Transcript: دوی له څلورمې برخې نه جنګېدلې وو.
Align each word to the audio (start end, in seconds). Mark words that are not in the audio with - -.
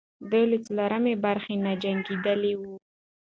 دوی 0.29 0.43
له 0.51 0.57
څلورمې 0.65 1.13
برخې 1.25 1.55
نه 1.65 1.71
جنګېدلې 1.83 2.53
وو. 2.59 2.73